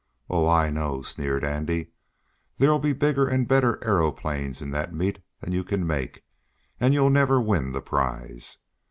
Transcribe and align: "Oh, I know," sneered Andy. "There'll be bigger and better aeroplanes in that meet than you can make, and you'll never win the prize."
"Oh, 0.31 0.49
I 0.49 0.71
know," 0.71 1.03
sneered 1.03 1.43
Andy. 1.43 1.91
"There'll 2.57 2.79
be 2.79 2.91
bigger 2.91 3.27
and 3.27 3.47
better 3.47 3.77
aeroplanes 3.85 4.59
in 4.59 4.71
that 4.71 4.95
meet 4.95 5.19
than 5.41 5.53
you 5.53 5.63
can 5.63 5.85
make, 5.85 6.23
and 6.79 6.91
you'll 6.95 7.11
never 7.11 7.39
win 7.39 7.71
the 7.71 7.81
prize." 7.81 8.57